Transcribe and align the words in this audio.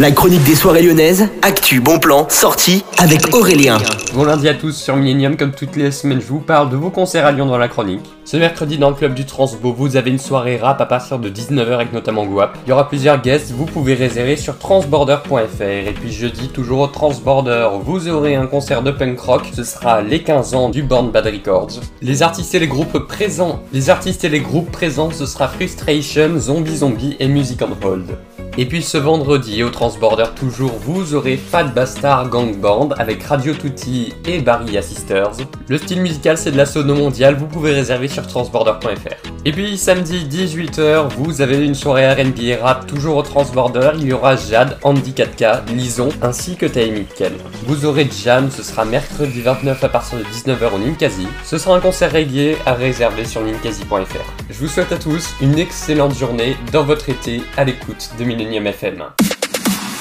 La 0.00 0.12
chronique 0.12 0.44
des 0.44 0.54
soirées 0.54 0.80
lyonnaises, 0.80 1.28
actu, 1.42 1.82
bon 1.82 1.98
plan, 1.98 2.26
sortie 2.30 2.86
avec 2.96 3.34
Aurélien. 3.34 3.76
Bon 4.14 4.24
lundi 4.24 4.48
à 4.48 4.54
tous 4.54 4.74
sur 4.74 4.96
Millennium, 4.96 5.36
comme 5.36 5.52
toutes 5.52 5.76
les 5.76 5.90
semaines, 5.90 6.22
je 6.22 6.26
vous 6.26 6.40
parle 6.40 6.70
de 6.70 6.76
vos 6.76 6.88
concerts 6.88 7.26
à 7.26 7.32
Lyon 7.32 7.44
dans 7.44 7.58
la 7.58 7.68
chronique. 7.68 8.06
Ce 8.24 8.38
mercredi, 8.38 8.78
dans 8.78 8.88
le 8.88 8.96
club 8.96 9.12
du 9.12 9.26
Transbo, 9.26 9.74
vous 9.74 9.96
avez 9.96 10.10
une 10.10 10.18
soirée 10.18 10.56
rap 10.56 10.80
à 10.80 10.86
partir 10.86 11.18
de 11.18 11.28
19h 11.28 11.74
avec 11.74 11.92
notamment 11.92 12.24
Guap. 12.24 12.56
Il 12.64 12.70
y 12.70 12.72
aura 12.72 12.88
plusieurs 12.88 13.20
guests, 13.20 13.50
vous 13.50 13.66
pouvez 13.66 13.92
réserver 13.92 14.38
sur 14.38 14.56
transborder.fr. 14.56 15.60
Et 15.60 15.92
puis 15.92 16.10
jeudi, 16.10 16.48
toujours 16.48 16.80
au 16.80 16.86
Transborder, 16.86 17.68
vous 17.84 18.08
aurez 18.08 18.36
un 18.36 18.46
concert 18.46 18.82
de 18.82 18.92
punk 18.92 19.20
rock. 19.20 19.50
Ce 19.54 19.64
sera 19.64 20.00
les 20.00 20.22
15 20.22 20.54
ans 20.54 20.70
du 20.70 20.82
Band 20.82 21.08
Bad 21.12 21.26
Records. 21.26 21.78
Les 22.00 22.22
artistes 22.22 22.54
et 22.54 22.58
les 22.58 22.68
groupes 22.68 23.00
présents, 23.00 23.60
les 23.74 23.90
artistes 23.90 24.24
et 24.24 24.30
les 24.30 24.40
groupes 24.40 24.72
présents, 24.72 25.10
ce 25.10 25.26
sera 25.26 25.46
Frustration, 25.46 26.38
Zombie 26.38 26.78
Zombie 26.78 27.16
et 27.20 27.28
Music 27.28 27.60
on 27.60 27.86
Hold. 27.86 28.16
Et 28.58 28.66
puis 28.66 28.82
ce 28.82 28.98
vendredi 28.98 29.62
au 29.62 29.70
Transborder 29.70 30.24
toujours, 30.34 30.72
vous 30.72 31.14
aurez 31.14 31.36
Fat 31.36 31.64
Bastard 31.64 32.28
Gang 32.30 32.56
Band 32.58 32.90
avec 32.98 33.22
Radio 33.22 33.54
Tutti 33.54 34.12
et 34.26 34.40
Barry 34.40 34.82
Sisters. 34.82 35.32
Le 35.68 35.78
style 35.78 36.02
musical 36.02 36.36
c'est 36.36 36.50
de 36.50 36.56
la 36.56 36.66
sono 36.66 36.94
mondiale, 36.94 37.36
vous 37.36 37.46
pouvez 37.46 37.72
réserver 37.72 38.08
sur 38.08 38.26
transborder.fr. 38.26 39.30
Et 39.46 39.52
puis 39.52 39.78
samedi 39.78 40.26
18h, 40.30 41.14
vous 41.16 41.40
avez 41.40 41.64
une 41.64 41.74
soirée 41.74 42.12
R&B 42.12 42.60
rap 42.60 42.86
toujours 42.86 43.16
au 43.16 43.22
Transborder, 43.22 43.92
il 43.98 44.08
y 44.08 44.12
aura 44.12 44.36
Jade, 44.36 44.76
Andy 44.82 45.12
4K, 45.12 45.66
Lison 45.72 46.10
ainsi 46.20 46.56
que 46.56 46.66
Taï 46.66 46.90
Mitchell. 46.90 47.32
Vous 47.64 47.86
aurez 47.86 48.06
Jam, 48.22 48.50
ce 48.50 48.62
sera 48.62 48.84
mercredi 48.84 49.40
29 49.40 49.82
à 49.82 49.88
partir 49.88 50.18
de 50.18 50.24
19h 50.24 50.74
au 50.74 50.78
Ninkasi. 50.78 51.26
Ce 51.42 51.56
sera 51.56 51.74
un 51.74 51.80
concert 51.80 52.12
reggae 52.12 52.58
à 52.66 52.74
réserver 52.74 53.24
sur 53.24 53.40
ninkasi.fr. 53.40 54.44
Je 54.50 54.58
vous 54.58 54.68
souhaite 54.68 54.92
à 54.92 54.98
tous 54.98 55.30
une 55.40 55.58
excellente 55.58 56.18
journée 56.18 56.54
dans 56.70 56.84
votre 56.84 57.08
été 57.08 57.40
à 57.56 57.64
l'écoute 57.64 58.10
de 58.18 58.24
Millennium 58.24 58.66
FM. 58.66 59.04